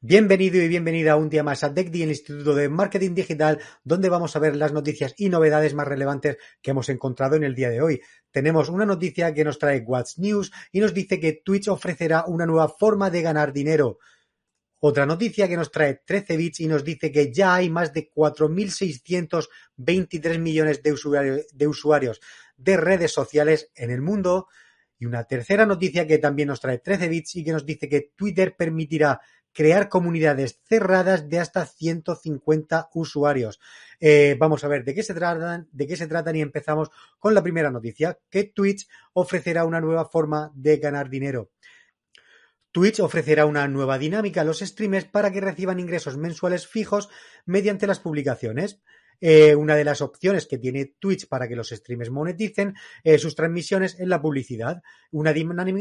Bienvenido 0.00 0.62
y 0.62 0.68
bienvenida 0.68 1.16
un 1.16 1.28
día 1.28 1.42
más 1.42 1.64
a 1.64 1.70
DECDI, 1.70 2.04
el 2.04 2.10
Instituto 2.10 2.54
de 2.54 2.68
Marketing 2.68 3.16
Digital, 3.16 3.58
donde 3.82 4.08
vamos 4.08 4.36
a 4.36 4.38
ver 4.38 4.54
las 4.54 4.72
noticias 4.72 5.12
y 5.16 5.28
novedades 5.28 5.74
más 5.74 5.88
relevantes 5.88 6.36
que 6.62 6.70
hemos 6.70 6.88
encontrado 6.88 7.34
en 7.34 7.42
el 7.42 7.56
día 7.56 7.68
de 7.68 7.82
hoy. 7.82 8.00
Tenemos 8.30 8.68
una 8.68 8.86
noticia 8.86 9.34
que 9.34 9.42
nos 9.42 9.58
trae 9.58 9.82
What's 9.84 10.20
News 10.20 10.52
y 10.70 10.78
nos 10.78 10.94
dice 10.94 11.18
que 11.18 11.42
Twitch 11.44 11.66
ofrecerá 11.66 12.26
una 12.28 12.46
nueva 12.46 12.68
forma 12.68 13.10
de 13.10 13.22
ganar 13.22 13.52
dinero. 13.52 13.98
Otra 14.78 15.04
noticia 15.04 15.48
que 15.48 15.56
nos 15.56 15.72
trae 15.72 16.02
13 16.06 16.36
bits 16.36 16.60
y 16.60 16.68
nos 16.68 16.84
dice 16.84 17.10
que 17.10 17.32
ya 17.32 17.56
hay 17.56 17.68
más 17.68 17.92
de 17.92 18.08
4.623 18.08 20.38
millones 20.38 20.80
de 20.80 20.92
usuarios, 20.92 21.44
de 21.52 21.66
usuarios 21.66 22.20
de 22.56 22.76
redes 22.76 23.10
sociales 23.10 23.72
en 23.74 23.90
el 23.90 24.00
mundo. 24.00 24.46
Y 25.00 25.06
una 25.06 25.24
tercera 25.24 25.66
noticia 25.66 26.06
que 26.06 26.18
también 26.18 26.46
nos 26.46 26.60
trae 26.60 26.78
13 26.78 27.08
bits 27.08 27.34
y 27.34 27.42
que 27.42 27.50
nos 27.50 27.66
dice 27.66 27.88
que 27.88 28.12
Twitter 28.16 28.54
permitirá 28.56 29.20
crear 29.58 29.88
comunidades 29.88 30.60
cerradas 30.68 31.28
de 31.28 31.40
hasta 31.40 31.66
150 31.66 32.90
usuarios. 32.94 33.58
Eh, 33.98 34.36
vamos 34.38 34.62
a 34.62 34.68
ver 34.68 34.84
de 34.84 34.94
qué 34.94 35.02
se 35.02 35.14
tratan, 35.14 35.68
de 35.72 35.88
qué 35.88 35.96
se 35.96 36.06
tratan 36.06 36.36
y 36.36 36.42
empezamos 36.42 36.90
con 37.18 37.34
la 37.34 37.42
primera 37.42 37.68
noticia, 37.68 38.20
que 38.30 38.44
Twitch 38.44 38.86
ofrecerá 39.14 39.64
una 39.64 39.80
nueva 39.80 40.04
forma 40.04 40.52
de 40.54 40.76
ganar 40.76 41.10
dinero. 41.10 41.50
Twitch 42.70 43.00
ofrecerá 43.00 43.46
una 43.46 43.66
nueva 43.66 43.98
dinámica 43.98 44.42
a 44.42 44.44
los 44.44 44.60
streamers 44.60 45.06
para 45.06 45.32
que 45.32 45.40
reciban 45.40 45.80
ingresos 45.80 46.16
mensuales 46.16 46.68
fijos 46.68 47.08
mediante 47.44 47.88
las 47.88 47.98
publicaciones. 47.98 48.80
Eh, 49.20 49.54
una 49.54 49.74
de 49.74 49.84
las 49.84 50.00
opciones 50.00 50.46
que 50.46 50.58
tiene 50.58 50.94
Twitch 50.98 51.26
para 51.26 51.48
que 51.48 51.56
los 51.56 51.70
streamers 51.70 52.10
moneticen 52.10 52.74
eh, 53.02 53.18
sus 53.18 53.34
transmisiones 53.34 53.98
es 53.98 54.06
la 54.06 54.20
publicidad. 54.20 54.82
Una, 55.10 55.34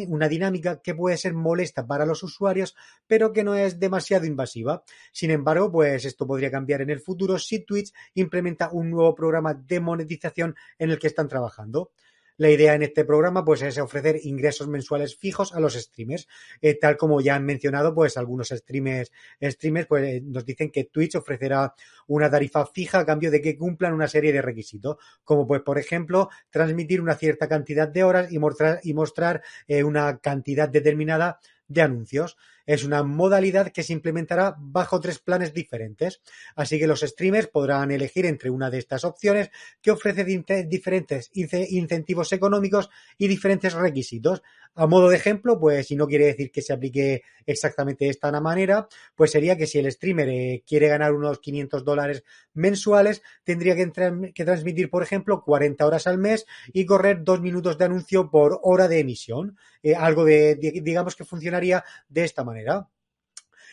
una 0.08 0.28
dinámica 0.28 0.82
que 0.82 0.96
puede 0.96 1.18
ser 1.18 1.34
molesta 1.34 1.86
para 1.86 2.06
los 2.06 2.24
usuarios, 2.24 2.76
pero 3.06 3.34
que 3.34 3.44
no 3.44 3.56
es 3.56 3.80
demasiado 3.80 4.26
invasiva. 4.26 4.84
Sin 5.12 5.32
embargo, 5.32 5.72
pues 5.72 6.06
esto 6.06 6.26
podría 6.26 6.52
cambiar 6.52 6.82
en 6.82 6.90
el 6.90 7.00
futuro 7.00 7.38
si 7.38 7.60
Twitch 7.60 7.94
implementa 8.16 8.70
un 8.72 8.90
nuevo 8.90 9.14
programa 9.14 9.54
de 9.54 9.80
monetización 9.80 10.56
en 10.80 10.90
el 10.92 11.00
que 11.00 11.08
están 11.08 11.28
trabajando. 11.28 11.92
La 12.38 12.52
idea 12.52 12.76
en 12.76 12.84
este 12.84 13.04
programa 13.04 13.44
pues 13.44 13.64
es 13.64 13.80
ofrecer 13.80 14.20
ingresos 14.24 14.68
mensuales 14.68 15.18
fijos 15.18 15.56
a 15.56 15.60
los 15.60 15.74
streamers, 15.74 16.28
eh, 16.62 16.76
tal 16.76 16.96
como 16.96 17.20
ya 17.20 17.36
han 17.36 17.46
mencionado 17.46 17.96
pues 17.96 18.16
algunos 18.16 18.50
streamers, 18.50 19.12
streamers 19.42 19.88
pues 19.88 20.04
eh, 20.04 20.22
nos 20.24 20.46
dicen 20.46 20.70
que 20.70 20.84
Twitch 20.84 21.16
ofrecerá 21.16 21.74
una 22.06 22.30
tarifa 22.30 22.68
fija 22.68 23.00
a 23.00 23.06
cambio 23.08 23.32
de 23.32 23.42
que 23.42 23.58
cumplan 23.58 23.94
una 23.94 24.08
serie 24.08 24.32
de 24.32 24.44
requisitos, 24.44 24.98
como 25.24 25.48
pues 25.48 25.64
por 25.64 25.80
ejemplo 25.80 26.30
transmitir 26.52 27.02
una 27.02 27.16
cierta 27.16 27.48
cantidad 27.48 27.88
de 27.88 28.04
horas 28.04 28.32
y 28.32 28.38
mostrar, 28.38 28.82
y 28.84 28.94
mostrar 28.94 29.42
eh, 29.68 29.84
una 29.84 30.20
cantidad 30.20 30.70
determinada 30.70 31.40
de 31.68 31.82
anuncios. 31.82 32.38
Es 32.68 32.84
una 32.84 33.02
modalidad 33.02 33.72
que 33.72 33.82
se 33.82 33.94
implementará 33.94 34.56
bajo 34.60 35.00
tres 35.00 35.18
planes 35.18 35.54
diferentes, 35.54 36.22
así 36.56 36.78
que 36.78 36.86
los 36.86 37.00
streamers 37.00 37.48
podrán 37.48 37.90
elegir 37.90 38.28
entre 38.28 38.52
una 38.52 38.70
de 38.70 38.78
estas 38.78 39.06
opciones 39.06 39.50
que 39.82 39.89
ofrece 39.89 40.23
diferentes 40.23 41.32
incentivos 41.33 42.32
económicos 42.33 42.89
y 43.17 43.28
diferentes 43.28 43.73
requisitos. 43.73 44.44
A 44.76 44.86
modo 44.86 45.10
de 45.10 45.16
ejemplo, 45.16 45.60
pues 45.60 45.88
si 45.88 45.95
no 45.95 46.05
quiere 46.05 46.26
decir 46.26 46.52
que 46.52 46.61
se 46.61 46.73
aplique 46.73 47.23
exactamente 47.48 48.05
de 48.05 48.11
esta 48.11 48.32
manera, 48.39 48.88
pues 49.16 49.32
sería 49.32 49.58
que 49.58 49.66
si 49.66 49.80
el 49.80 49.92
streamer 49.92 50.30
eh, 50.30 50.64
quiere 50.67 50.88
ganar 50.88 51.14
unos 51.14 51.39
500 51.39 51.84
dólares 51.84 52.23
mensuales, 52.54 53.23
tendría 53.44 53.76
que, 53.76 54.44
transmitir, 54.45 54.89
por 54.89 55.02
ejemplo, 55.02 55.44
40 55.44 55.86
horas 55.86 56.05
al 56.05 56.17
mes 56.17 56.45
y 56.73 56.86
correr 56.86 57.23
dos 57.23 57.42
minutos 57.42 57.78
de 57.78 57.86
anuncio 57.86 58.30
por 58.30 58.60
hora 58.61 58.88
de 58.88 58.99
emisión. 58.99 59.58
Eh, 59.82 59.95
algo 59.95 60.26
de, 60.26 60.55
digamos 60.55 61.16
que 61.16 61.23
funcionaría 61.23 61.84
de 62.10 62.23
esta 62.23 62.44
manera. 62.44 62.57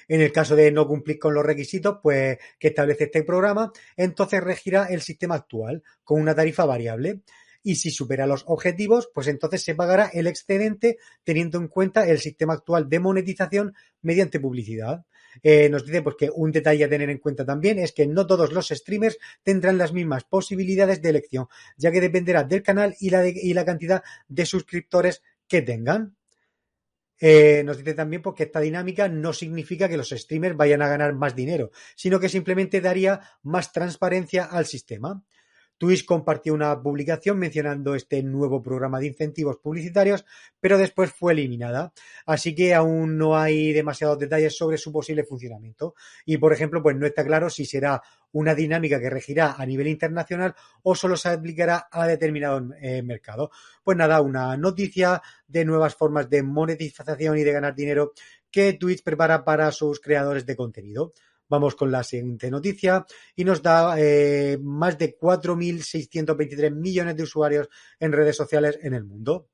En 0.09 0.21
el 0.21 0.33
caso 0.33 0.55
de 0.55 0.71
no 0.71 0.87
cumplir 0.87 1.19
con 1.19 1.35
los 1.35 1.45
requisitos, 1.45 1.99
pues 2.03 2.39
que 2.59 2.69
establece 2.69 3.05
este 3.05 3.23
programa, 3.23 3.73
entonces 3.97 4.43
regirá 4.43 4.87
el 4.87 5.01
sistema 5.01 5.37
actual 5.37 5.83
con 6.03 6.21
una 6.21 6.35
tarifa 6.35 6.67
variable 6.67 7.23
y 7.67 7.77
si 7.77 7.91
supera 7.91 8.27
los 8.27 8.45
objetivos, 8.47 9.11
pues 9.13 9.27
entonces 9.27 9.63
se 9.63 9.75
pagará 9.75 10.11
el 10.13 10.27
excedente 10.27 10.99
teniendo 11.25 11.59
en 11.59 11.69
cuenta 11.69 12.07
el 12.07 12.21
sistema 12.21 12.53
actual 12.53 12.91
de 12.91 13.01
monetización 13.01 13.75
mediante 14.03 14.39
publicidad. 14.39 15.07
Eh, 15.43 15.69
nos 15.71 15.85
dice 15.87 16.03
pues, 16.03 16.17
que 16.17 16.31
un 16.33 16.53
detalle 16.53 16.85
a 16.85 16.89
tener 16.89 17.09
en 17.11 17.19
cuenta 17.19 17.45
también 17.45 17.79
es 17.79 17.93
que 17.93 18.07
no 18.07 18.27
todos 18.27 18.53
los 18.53 18.69
streamers 18.69 19.19
tendrán 19.43 19.79
las 19.79 19.93
mismas 19.93 20.25
posibilidades 20.25 21.01
de 21.01 21.09
elección, 21.09 21.49
ya 21.77 21.91
que 21.91 22.03
dependerá 22.03 22.45
del 22.45 22.63
canal 22.63 22.95
y 23.01 23.11
la, 23.11 23.27
y 23.27 23.55
la 23.55 23.65
cantidad 23.65 24.03
de 24.29 24.47
suscriptores 24.47 25.23
que 25.49 25.63
tengan. 25.63 26.17
Eh, 27.21 27.63
nos 27.65 27.79
dice 27.79 27.95
también 27.95 28.23
porque 28.23 28.45
esta 28.45 28.61
dinámica 28.61 29.09
no 29.09 29.33
significa 29.33 29.89
que 29.89 29.97
los 29.97 30.11
streamers 30.11 30.57
vayan 30.57 30.83
a 30.83 30.89
ganar 30.89 31.15
más 31.15 31.37
dinero, 31.37 31.71
sino 31.95 32.19
que 32.19 32.29
simplemente 32.29 32.81
daría 32.81 33.21
más 33.43 33.73
transparencia 33.73 34.45
al 34.45 34.67
sistema. 34.67 35.23
Twitch 35.85 36.07
compartió 36.07 36.55
una 36.55 36.81
publicación 36.81 37.39
mencionando 37.39 37.95
este 37.95 38.23
nuevo 38.23 38.63
programa 38.63 38.99
de 39.01 39.09
incentivos 39.09 39.59
publicitarios, 39.59 40.25
pero 40.59 40.79
después 40.79 41.13
fue 41.13 41.35
eliminada. 41.35 41.93
Así 42.25 42.55
que 42.55 42.73
aún 42.73 43.19
no 43.19 43.37
hay 43.37 43.75
demasiados 43.75 44.19
detalles 44.19 44.57
sobre 44.57 44.79
su 44.79 44.91
posible 44.91 45.25
funcionamiento. 45.25 45.95
Y, 46.25 46.39
por 46.39 46.55
ejemplo, 46.55 46.83
pues 46.83 46.97
no 46.97 47.05
está 47.05 47.23
claro 47.23 47.51
si 47.51 47.67
será 47.67 48.01
una 48.33 48.55
dinámica 48.55 48.99
que 48.99 49.11
regirá 49.11 49.57
a 49.59 49.67
nivel 49.67 49.89
internacional 49.89 50.55
o 50.83 50.95
solo 50.95 51.19
se 51.19 51.29
aplicará 51.29 51.87
a 51.91 52.07
determinado 52.07 52.67
eh, 52.81 53.03
mercado. 53.03 53.51
Pues 53.83 53.99
nada, 53.99 54.23
una 54.23 54.57
noticia 54.57 55.21
de 55.47 55.67
nuevas 55.67 55.95
formas 55.95 56.31
de 56.31 56.43
monetización 56.43 57.37
y 57.37 57.45
de 57.45 57.53
ganar 57.53 57.75
dinero 57.75 58.15
que 58.51 58.73
Twitch 58.73 59.03
prepara 59.03 59.45
para 59.45 59.71
sus 59.71 60.01
creadores 60.01 60.47
de 60.47 60.57
contenido. 60.57 61.13
Vamos 61.55 61.77
con 61.77 61.93
la 61.93 62.03
siguiente 62.03 62.51
noticia 62.51 63.07
y 63.37 63.45
nos 63.45 63.63
da 63.63 63.95
eh, 63.97 64.59
más 64.61 64.99
de 64.99 65.17
4.623 65.17 66.75
millones 66.75 67.15
de 67.15 67.23
usuarios 67.23 67.69
en 68.01 68.11
redes 68.11 68.37
sociales 68.37 68.77
en 68.83 68.93
el 68.93 69.05
mundo. 69.05 69.51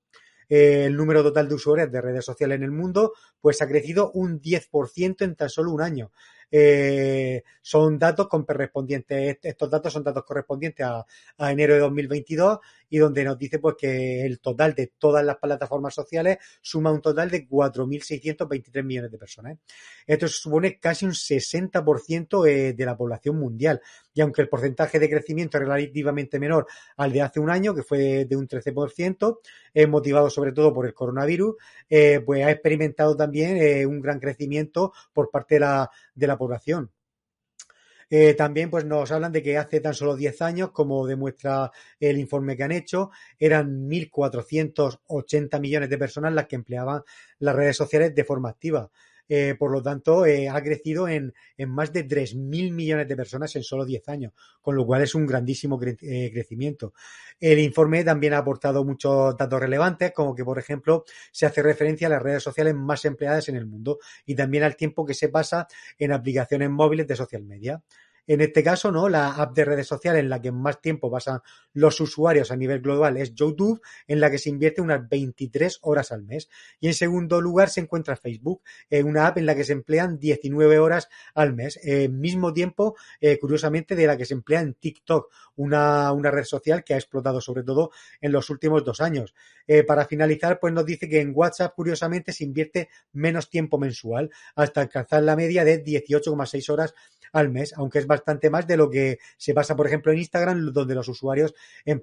Eh, 0.49 0.87
el 0.87 0.97
número 0.97 1.23
total 1.23 1.47
de 1.47 1.57
usuarios 1.57 1.93
de 1.93 2.01
redes 2.01 2.25
sociales 2.25 2.57
en 2.57 2.63
el 2.63 2.71
mundo 2.71 3.13
pues 3.39 3.61
ha 3.61 3.69
crecido 3.69 4.13
un 4.13 4.41
10% 4.41 5.25
en 5.27 5.37
tan 5.37 5.51
solo 5.51 5.73
un 5.73 5.83
año. 5.83 6.11
Eh, 6.51 7.43
son 7.63 7.99
datos 7.99 8.29
correspondientes, 8.29 9.39
estos 9.43 9.71
datos 9.71 9.93
son 9.93 10.03
datos 10.03 10.25
correspondientes 10.25 10.85
a, 10.85 11.05
enero 11.51 11.75
de 11.75 11.81
2022 11.81 12.59
y 12.89 12.99
donde 12.99 13.23
nos 13.23 13.39
dice 13.39 13.59
pues 13.59 13.77
que 13.79 14.25
el 14.25 14.41
total 14.41 14.75
de 14.75 14.93
todas 14.99 15.25
las 15.25 15.37
plataformas 15.37 15.95
sociales 15.95 16.39
suma 16.61 16.91
un 16.91 17.01
total 17.01 17.31
de 17.31 17.49
4.623 17.49 18.83
millones 18.83 19.11
de 19.13 19.19
personas. 19.19 19.59
Esto 20.07 20.27
supone 20.27 20.79
casi 20.79 21.05
un 21.05 21.13
60% 21.13 22.49
eh, 22.49 22.73
de 22.73 22.87
la 22.87 22.97
población 22.97 23.39
mundial 23.39 23.81
y 24.13 24.21
aunque 24.21 24.43
el 24.43 24.49
porcentaje 24.49 24.99
de 24.99 25.09
crecimiento 25.09 25.59
es 25.59 25.65
relativamente 25.65 26.39
menor 26.39 26.67
al 26.97 27.13
de 27.13 27.23
hace 27.23 27.39
un 27.39 27.51
año, 27.51 27.75
que 27.75 27.83
fue 27.83 28.25
de 28.25 28.37
un 28.37 28.49
13%, 28.49 29.39
es 29.73 29.89
motivado 29.89 30.29
sobre 30.31 30.53
todo 30.53 30.73
por 30.75 30.87
el 30.87 30.95
coronavirus, 30.95 31.55
eh, 31.89 32.21
pues 32.25 32.45
ha 32.45 32.51
experimentado 32.51 33.17
también 33.17 33.57
eh, 33.57 33.87
un 33.87 34.01
gran 34.01 34.19
crecimiento 34.19 34.93
por 35.13 35.31
parte 35.31 35.57
de 35.57 35.61
la, 35.61 35.91
de 36.15 36.27
la 36.27 36.37
población. 36.41 36.91
Eh, 38.13 38.35
también 38.35 38.71
pues 38.71 38.85
nos 38.85 39.13
hablan 39.13 39.31
de 39.31 39.41
que 39.41 39.57
hace 39.57 39.81
tan 39.81 39.95
solo 39.95 40.17
10 40.17 40.43
años, 40.43 40.73
como 40.73 41.07
demuestra 41.07 41.71
el 42.01 42.19
informe 42.19 42.57
que 42.57 42.65
han 42.65 42.73
hecho, 42.73 43.11
eran 43.39 43.89
1.480 43.89 45.61
millones 45.61 45.89
de 45.89 45.99
personas 45.99 46.35
las 46.35 46.49
que 46.49 46.57
empleaban 46.57 47.03
las 47.39 47.55
redes 47.55 47.77
sociales 47.77 48.13
de 48.13 48.25
forma 48.25 48.49
activa. 48.49 48.91
Eh, 49.33 49.55
por 49.57 49.71
lo 49.71 49.81
tanto, 49.81 50.27
eh, 50.27 50.49
ha 50.49 50.61
crecido 50.61 51.07
en, 51.07 51.33
más 51.69 51.93
de 51.93 52.05
3.000 52.05 52.73
millones 52.73 53.07
de 53.07 53.15
personas 53.15 53.55
en 53.55 53.63
solo 53.63 53.85
10 53.85 54.09
años, 54.09 54.33
con 54.61 54.75
lo 54.75 54.85
cual 54.85 55.03
es 55.03 55.15
un 55.15 55.25
grandísimo 55.25 55.79
eh, 55.81 56.31
crecimiento. 56.33 56.95
El 57.39 57.61
informe 57.61 58.03
también 58.03 58.35
ha 58.35 58.39
aportado 58.39 58.85
muchos 58.85 59.37
datos 59.37 59.61
relevantes, 59.61 60.11
como 60.11 60.35
que, 60.35 60.45
por 60.45 60.59
ejemplo, 60.59 61.05
se 61.31 61.47
hace 61.47 61.63
referencia 61.63 62.09
a 62.09 62.11
las 62.11 62.23
redes 62.23 62.43
sociales 62.43 62.75
más 62.75 63.05
empleadas 63.05 63.49
en 63.49 63.55
el 63.55 63.67
mundo 63.67 64.01
y 64.27 64.35
también 64.35 64.65
al 64.65 64.75
tiempo 64.75 65.07
que 65.07 65.15
se 65.15 65.29
pasa 65.29 65.69
en 65.97 66.11
aplicaciones 66.11 66.69
móviles 66.69 67.07
de 67.07 67.15
social 67.15 67.45
media. 67.45 67.81
En 68.27 68.41
este 68.41 68.63
caso, 68.63 68.93
¿no? 68.93 69.09
La 69.09 69.35
app 69.35 69.55
de 69.55 69.65
redes 69.65 69.87
sociales 69.87 70.21
en 70.21 70.29
la 70.29 70.41
que 70.41 70.53
más 70.53 70.81
tiempo 70.81 71.11
pasan 71.11 71.41
los 71.73 72.01
usuarios 72.01 72.51
a 72.51 72.57
nivel 72.57 72.81
global 72.81 73.17
es 73.17 73.35
YouTube, 73.35 73.81
en 74.07 74.21
la 74.21 74.31
que 74.31 74.39
se 74.39 74.51
invierte 74.51 74.81
unas 74.81 75.09
23 75.09 75.79
horas 75.83 76.13
al 76.13 76.23
mes. 76.23 76.49
Y 76.81 76.89
en 76.89 76.95
segundo 76.95 77.41
lugar 77.41 77.71
se 77.71 77.81
encuentra 77.81 78.17
Facebook, 78.17 78.63
eh, 78.89 79.03
una 79.03 79.27
app 79.27 79.39
en 79.39 79.47
la 79.47 79.55
que 79.55 79.65
se 79.65 79.73
emplean 79.73 80.19
19 80.19 80.79
horas 80.79 81.09
al 81.35 81.55
mes. 81.55 81.79
Eh, 81.83 82.09
mismo 82.09 82.53
tiempo, 82.53 82.97
eh, 83.21 83.39
curiosamente, 83.39 83.97
de 83.97 84.07
la 84.07 84.17
que 84.17 84.25
se 84.25 84.35
emplea 84.35 84.61
en 84.61 84.75
TikTok, 84.75 85.31
una, 85.57 86.13
una 86.13 86.31
red 86.31 86.45
social 86.45 86.85
que 86.85 86.95
ha 86.95 86.97
explotado 86.97 87.41
sobre 87.41 87.63
todo 87.63 87.91
en 88.21 88.33
los 88.33 88.51
últimos 88.51 88.85
dos 88.85 89.01
años. 89.01 89.35
para 89.87 90.05
finalizar, 90.05 90.59
pues 90.59 90.73
nos 90.75 90.85
dice 90.85 91.09
que 91.09 91.21
en 91.21 91.33
WhatsApp, 91.33 91.75
curiosamente, 91.77 92.33
se 92.33 92.43
invierte 92.43 92.89
menos 93.13 93.51
tiempo 93.51 93.79
mensual, 93.79 94.31
hasta 94.57 94.81
alcanzar 94.81 95.23
la 95.23 95.37
media 95.37 95.65
de 95.65 95.85
18,6 95.85 96.71
horas 96.71 96.95
al 97.33 97.51
mes, 97.51 97.73
aunque 97.77 98.01
es 98.01 98.07
bastante 98.11 98.51
más 98.51 98.67
de 98.67 98.77
lo 98.77 98.91
que 98.91 99.19
se 99.39 99.55
pasa, 99.55 99.75
por 99.77 99.87
ejemplo, 99.87 100.13
en 100.13 100.19
Instagram, 100.19 100.73
donde 100.73 100.95
los 100.95 101.09
usuarios 101.09 101.55
em, 101.85 102.03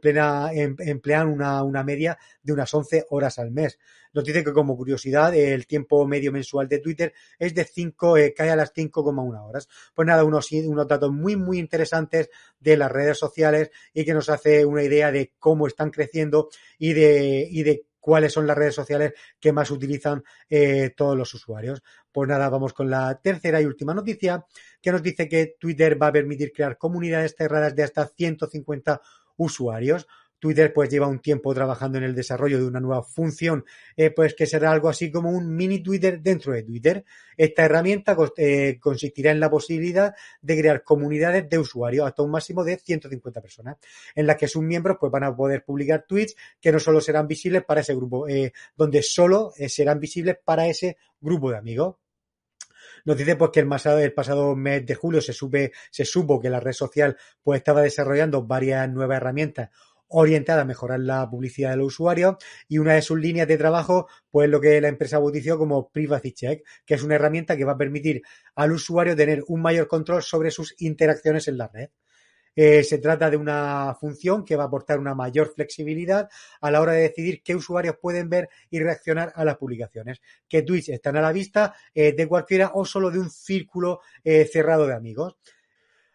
emplean 0.80 1.28
una, 1.28 1.62
una 1.64 1.84
media 1.84 2.18
de 2.42 2.54
unas 2.54 2.74
11 2.74 3.06
horas 3.10 3.38
al 3.38 3.52
mes. 3.52 3.78
Nos 4.14 4.24
dice 4.24 4.44
que 4.44 4.54
como 4.54 4.76
curiosidad 4.76 5.36
el 5.36 5.68
tiempo 5.68 6.08
medio 6.08 6.32
mensual 6.32 6.68
de 6.68 6.80
Twitter 6.80 7.14
es 7.38 7.54
de 7.54 7.66
5, 7.66 8.18
eh, 8.18 8.34
cae 8.34 8.50
a 8.50 8.56
las 8.56 8.74
5,1 8.74 9.48
horas. 9.48 9.68
Pues 9.94 10.08
nada, 10.08 10.24
unos, 10.24 10.52
unos 10.52 10.88
datos 10.88 11.12
muy, 11.12 11.36
muy 11.36 11.60
interesantes 11.60 12.30
de 12.60 12.78
las 12.78 12.92
redes 12.92 13.18
sociales 13.18 13.70
y 13.94 14.06
que 14.06 14.14
nos 14.14 14.30
hace 14.30 14.66
una 14.66 14.82
idea 14.82 15.12
de 15.12 15.34
cómo 15.38 15.68
están 15.68 15.92
creciendo 15.92 16.50
y 16.80 16.94
de, 16.94 17.48
y 17.52 17.64
de 17.64 17.86
cuáles 18.08 18.32
son 18.32 18.48
las 18.48 18.58
redes 18.58 18.74
sociales 18.74 19.12
que 19.38 19.52
más 19.52 19.70
utilizan 19.70 20.24
eh, 20.50 20.94
todos 20.96 21.18
los 21.18 21.34
usuarios. 21.34 21.84
Pues 22.10 22.30
nada, 22.30 22.48
vamos 22.48 22.72
con 22.72 22.90
la 22.90 23.20
tercera 23.22 23.60
y 23.62 23.66
última 23.66 23.94
noticia 23.94 24.46
que 24.82 24.94
nos 24.94 25.04
dice 25.04 25.28
que 25.28 25.58
Twitter 25.60 26.02
va 26.02 26.08
a 26.08 26.14
permitir 26.14 26.54
crear 26.54 26.78
comunidades 26.78 27.36
cerradas 27.38 27.76
de 27.76 27.84
hasta 27.84 28.08
150 28.08 29.02
usuarios. 29.36 30.08
Twitter 30.40 30.72
pues 30.74 30.90
lleva 30.90 31.08
un 31.08 31.20
tiempo 31.20 31.54
trabajando 31.54 31.98
en 31.98 32.04
el 32.04 32.16
desarrollo 32.16 32.58
de 32.58 32.66
una 32.66 32.80
nueva 32.80 33.04
función, 33.04 33.66
eh, 33.96 34.12
pues 34.12 34.36
que 34.36 34.46
será 34.46 34.72
algo 34.72 34.90
así 34.90 35.12
como 35.12 35.32
un 35.32 35.56
mini 35.56 35.80
Twitter 35.80 36.22
dentro 36.22 36.54
de 36.54 36.64
Twitter. 36.64 37.06
Esta 37.36 37.66
herramienta 37.66 38.16
eh, 38.38 38.78
consistirá 38.80 39.32
en 39.32 39.40
la 39.40 39.50
posibilidad 39.50 40.16
de 40.42 40.58
crear 40.58 40.84
comunidades 40.84 41.50
de 41.50 41.58
usuarios 41.58 42.08
hasta 42.08 42.24
un 42.24 42.32
máximo 42.32 42.64
de 42.64 42.78
150 42.78 43.42
personas, 43.42 43.78
en 44.16 44.28
las 44.28 44.38
que 44.38 44.48
sus 44.48 44.64
miembros 44.64 44.98
pues 45.00 45.12
van 45.12 45.24
a 45.24 45.36
poder 45.36 45.64
publicar 45.64 46.06
tweets 46.08 46.36
que 46.60 46.72
no 46.72 46.80
solo 46.80 47.02
serán 47.02 47.28
visibles 47.28 47.64
para 47.64 47.82
ese 47.82 47.96
grupo, 47.96 48.28
eh, 48.28 48.54
donde 48.76 49.02
solo 49.02 49.54
serán 49.68 50.00
visibles 50.00 50.38
para 50.44 50.68
ese 50.68 50.98
grupo 51.20 51.52
de 51.52 51.58
amigos. 51.58 51.96
Nos 53.06 53.18
dice 53.18 53.36
pues 53.36 53.52
que 53.52 53.62
el 53.62 53.68
pasado, 53.68 54.00
el 54.00 54.14
pasado 54.14 54.56
mes 54.56 54.86
de 54.86 54.96
julio 54.96 55.22
se, 55.22 55.34
se 55.34 56.06
supo 56.06 56.40
que 56.40 56.50
la 56.50 56.60
red 56.60 56.74
social 56.74 57.18
pues 57.42 57.60
estaba 57.60 57.82
desarrollando 57.82 58.44
varias 58.44 58.90
nuevas 58.90 59.18
herramientas 59.18 59.70
orientada 60.10 60.62
a 60.62 60.66
mejorar 60.66 61.00
la 61.00 61.30
publicidad 61.30 61.72
de 61.72 61.78
los 61.78 61.88
usuarios 61.88 62.36
y 62.68 62.78
una 62.78 62.94
de 62.94 63.02
sus 63.02 63.20
líneas 63.20 63.48
de 63.48 63.58
trabajo, 63.58 64.08
pues 64.30 64.50
lo 64.50 64.62
que 64.62 64.80
la 64.82 64.88
empresa 64.88 65.20
bautizó 65.20 65.58
como 65.58 65.90
Privacy 65.90 66.32
Check, 66.32 66.66
que 66.86 66.94
es 66.94 67.04
una 67.04 67.16
herramienta 67.16 67.58
que 67.58 67.66
va 67.66 67.74
a 67.74 67.78
permitir 67.78 68.22
al 68.56 68.72
usuario 68.72 69.16
tener 69.16 69.44
un 69.48 69.62
mayor 69.62 69.88
control 69.88 70.24
sobre 70.24 70.52
sus 70.52 70.76
interacciones 70.80 71.48
en 71.48 71.58
la 71.58 71.68
red. 71.68 71.90
Eh, 72.60 72.84
se 72.84 72.98
trata 72.98 73.30
de 73.30 73.38
una 73.38 73.96
función 74.00 74.44
que 74.44 74.56
va 74.56 74.64
a 74.64 74.66
aportar 74.66 74.98
una 74.98 75.14
mayor 75.14 75.54
flexibilidad 75.54 76.28
a 76.60 76.72
la 76.72 76.82
hora 76.82 76.94
de 76.94 77.04
decidir 77.04 77.44
qué 77.44 77.56
usuarios 77.56 77.98
pueden 78.02 78.32
ver 78.32 78.50
y 78.72 78.80
reaccionar 78.80 79.32
a 79.36 79.46
las 79.46 79.58
publicaciones, 79.58 80.22
qué 80.50 80.64
tweets 80.64 80.90
están 80.90 81.18
a 81.18 81.22
la 81.22 81.32
vista 81.32 81.76
eh, 81.94 82.14
de 82.14 82.28
cualquiera 82.28 82.72
o 82.74 82.84
solo 82.84 83.12
de 83.12 83.20
un 83.20 83.30
círculo 83.30 84.02
eh, 84.24 84.50
cerrado 84.52 84.88
de 84.88 84.96
amigos. 84.96 85.36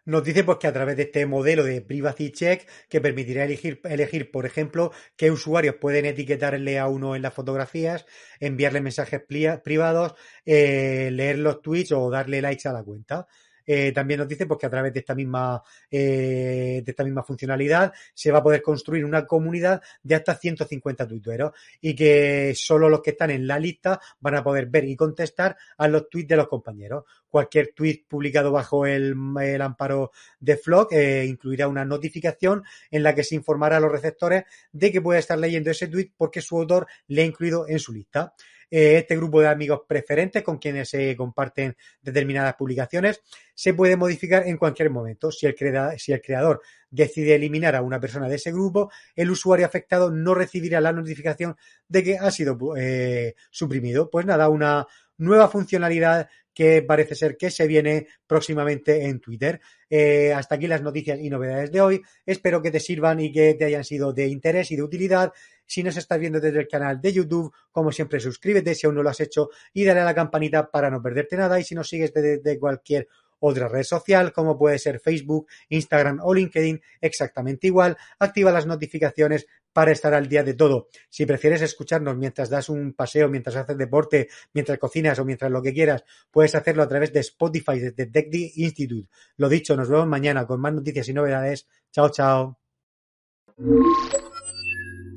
Nos 0.04 0.24
dice 0.24 0.42
pues 0.42 0.58
que 0.58 0.66
a 0.66 0.72
través 0.72 0.96
de 0.96 1.04
este 1.04 1.26
modelo 1.26 1.62
de 1.62 1.80
privacy 1.80 2.32
check 2.32 2.68
que 2.88 3.00
permitirá 3.00 3.44
elegir, 3.44 3.80
elegir, 3.84 4.32
por 4.32 4.46
ejemplo, 4.46 4.90
qué 5.16 5.30
usuarios 5.30 5.76
pueden 5.80 6.06
etiquetarle 6.06 6.78
a 6.80 6.88
uno 6.88 7.14
en 7.14 7.22
las 7.22 7.34
fotografías, 7.34 8.04
enviarle 8.40 8.80
mensajes 8.80 9.20
privados, 9.62 10.14
eh, 10.44 11.10
leer 11.12 11.38
los 11.38 11.62
tweets 11.62 11.92
o 11.92 12.10
darle 12.10 12.42
likes 12.42 12.68
a 12.68 12.72
la 12.72 12.82
cuenta. 12.82 13.28
Eh, 13.66 13.92
también 13.92 14.18
nos 14.18 14.28
dice 14.28 14.46
pues, 14.46 14.58
que 14.58 14.66
a 14.66 14.70
través 14.70 14.92
de 14.92 15.00
esta 15.00 15.14
misma 15.14 15.62
eh, 15.90 16.82
de 16.84 16.90
esta 16.90 17.04
misma 17.04 17.22
funcionalidad 17.22 17.92
se 18.14 18.30
va 18.30 18.38
a 18.38 18.42
poder 18.42 18.62
construir 18.62 19.04
una 19.04 19.26
comunidad 19.26 19.82
de 20.02 20.14
hasta 20.14 20.34
150 20.34 21.06
tuiteros 21.06 21.52
y 21.80 21.94
que 21.94 22.52
solo 22.56 22.88
los 22.88 23.02
que 23.02 23.10
están 23.10 23.30
en 23.30 23.46
la 23.46 23.58
lista 23.58 24.00
van 24.20 24.36
a 24.36 24.44
poder 24.44 24.66
ver 24.66 24.84
y 24.84 24.96
contestar 24.96 25.56
a 25.76 25.88
los 25.88 26.08
tweets 26.08 26.28
de 26.28 26.36
los 26.36 26.48
compañeros. 26.48 27.04
Cualquier 27.28 27.72
tweet 27.74 28.04
publicado 28.08 28.52
bajo 28.52 28.84
el, 28.86 29.14
amparo 29.60 30.12
de 30.38 30.56
Flock 30.56 30.92
eh, 30.92 31.24
incluirá 31.24 31.68
una 31.68 31.84
notificación 31.84 32.62
en 32.90 33.02
la 33.02 33.14
que 33.14 33.24
se 33.24 33.34
informará 33.34 33.78
a 33.78 33.80
los 33.80 33.92
receptores 33.92 34.44
de 34.72 34.92
que 34.92 35.00
puede 35.00 35.20
estar 35.20 35.38
leyendo 35.38 35.70
ese 35.70 35.88
tweet 35.88 36.10
porque 36.16 36.42
su 36.42 36.58
autor 36.58 36.86
le 37.08 37.22
ha 37.22 37.24
incluido 37.24 37.66
en 37.68 37.78
su 37.78 37.92
lista. 37.92 38.34
Eh, 38.74 38.96
este 38.96 39.16
grupo 39.16 39.42
de 39.42 39.48
amigos 39.48 39.82
preferentes 39.86 40.42
con 40.42 40.56
quienes 40.56 40.88
se 40.88 41.14
comparten 41.14 41.76
determinadas 42.00 42.54
publicaciones 42.54 43.20
se 43.54 43.74
puede 43.74 43.96
modificar 43.96 44.48
en 44.48 44.56
cualquier 44.56 44.88
momento. 44.88 45.30
Si 45.30 45.44
el, 45.44 45.54
creador 45.54 46.62
decide 46.88 47.34
eliminar 47.34 47.76
a 47.76 47.82
una 47.82 48.00
persona 48.00 48.30
de 48.30 48.36
ese 48.36 48.50
grupo, 48.50 48.90
el 49.14 49.30
usuario 49.30 49.66
afectado 49.66 50.10
no 50.10 50.34
recibirá 50.34 50.80
la 50.80 50.90
notificación 50.90 51.54
de 51.86 52.02
que 52.02 52.16
ha 52.16 52.30
sido 52.30 52.56
eh, 52.78 53.34
suprimido. 53.50 54.08
Pues 54.08 54.24
nada, 54.24 54.48
una 54.48 54.86
nueva 55.18 55.48
funcionalidad 55.48 56.30
que 56.54 56.82
parece 56.82 57.14
ser 57.14 57.36
que 57.36 57.50
se 57.50 57.66
viene 57.66 58.06
próximamente 58.26 59.04
en 59.04 59.20
Twitter. 59.20 59.60
Eh, 59.88 60.32
hasta 60.32 60.54
aquí 60.54 60.66
las 60.66 60.82
noticias 60.82 61.18
y 61.20 61.30
novedades 61.30 61.70
de 61.72 61.80
hoy. 61.80 62.02
Espero 62.26 62.62
que 62.62 62.70
te 62.70 62.80
sirvan 62.80 63.20
y 63.20 63.32
que 63.32 63.54
te 63.54 63.64
hayan 63.64 63.84
sido 63.84 64.12
de 64.12 64.28
interés 64.28 64.70
y 64.70 64.76
de 64.76 64.82
utilidad. 64.82 65.32
Si 65.66 65.82
nos 65.82 65.96
estás 65.96 66.18
viendo 66.18 66.40
desde 66.40 66.60
el 66.60 66.68
canal 66.68 67.00
de 67.00 67.12
YouTube, 67.12 67.52
como 67.70 67.92
siempre, 67.92 68.20
suscríbete 68.20 68.74
si 68.74 68.86
aún 68.86 68.96
no 68.96 69.02
lo 69.02 69.10
has 69.10 69.20
hecho 69.20 69.50
y 69.72 69.84
dale 69.84 70.00
a 70.00 70.04
la 70.04 70.14
campanita 70.14 70.70
para 70.70 70.90
no 70.90 71.02
perderte 71.02 71.36
nada. 71.36 71.58
Y 71.58 71.64
si 71.64 71.74
nos 71.74 71.88
sigues 71.88 72.12
desde 72.12 72.58
cualquier 72.58 73.08
otra 73.44 73.68
red 73.68 73.82
social, 73.82 74.32
como 74.32 74.56
puede 74.56 74.78
ser 74.78 75.00
Facebook, 75.00 75.48
Instagram 75.68 76.20
o 76.22 76.32
LinkedIn, 76.32 76.80
exactamente 77.00 77.66
igual, 77.66 77.96
activa 78.18 78.52
las 78.52 78.66
notificaciones 78.66 79.46
para 79.72 79.90
estar 79.90 80.14
al 80.14 80.28
día 80.28 80.44
de 80.44 80.54
todo. 80.54 80.88
Si 81.08 81.26
prefieres 81.26 81.62
escucharnos 81.62 82.16
mientras 82.16 82.50
das 82.50 82.68
un 82.68 82.92
paseo, 82.92 83.28
mientras 83.28 83.56
haces 83.56 83.76
deporte, 83.76 84.28
mientras 84.52 84.78
cocinas 84.78 85.18
o 85.18 85.24
mientras 85.24 85.50
lo 85.50 85.62
que 85.62 85.72
quieras, 85.72 86.04
puedes 86.30 86.54
hacerlo 86.54 86.82
a 86.82 86.88
través 86.88 87.12
de 87.12 87.20
Spotify 87.20 87.80
desde 87.80 88.06
TechD 88.06 88.52
Institute. 88.56 89.08
Lo 89.36 89.48
dicho, 89.48 89.76
nos 89.76 89.88
vemos 89.88 90.06
mañana 90.06 90.46
con 90.46 90.60
más 90.60 90.74
noticias 90.74 91.08
y 91.08 91.12
novedades. 91.12 91.66
Chao, 91.90 92.10
chao. 92.10 92.58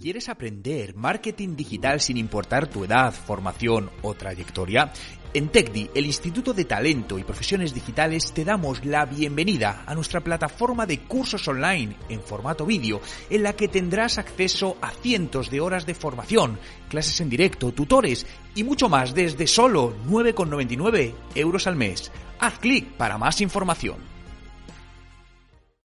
¿Quieres 0.06 0.30
aprender 0.30 0.96
marketing 0.96 1.56
digital 1.56 2.00
sin 2.00 2.18
importar 2.18 2.68
tu 2.68 2.84
edad, 2.84 3.12
formación 3.12 3.90
o 4.04 4.14
trayectoria? 4.14 4.94
En 5.34 5.50
TechDi, 5.50 5.90
el 5.96 6.06
Instituto 6.06 6.54
de 6.54 6.66
Talento 6.66 7.18
y 7.18 7.24
Profesiones 7.24 7.74
Digitales, 7.74 8.32
te 8.32 8.46
damos 8.46 8.86
la 8.86 9.06
bienvenida 9.08 9.84
a 9.84 9.96
nuestra 9.96 10.22
plataforma 10.22 10.86
de 10.86 11.00
cursos 11.00 11.48
online 11.48 11.96
en 12.08 12.22
formato 12.22 12.68
vídeo, 12.68 13.02
en 13.32 13.42
la 13.42 13.54
que 13.54 13.68
tendrás 13.68 14.20
acceso 14.20 14.78
a 14.80 14.92
cientos 14.92 15.50
de 15.50 15.60
horas 15.60 15.88
de 15.88 15.96
formación, 15.96 16.60
clases 16.88 17.20
en 17.22 17.32
directo, 17.32 17.72
tutores 17.72 18.28
y 18.54 18.64
mucho 18.64 18.90
más 18.90 19.16
desde 19.16 19.48
solo 19.48 19.96
9,99 20.06 21.16
euros 21.34 21.66
al 21.66 21.78
mes. 21.78 22.12
Haz 22.38 22.60
clic 22.60 22.92
para 22.92 23.18
más 23.18 23.42
información. 23.42 24.15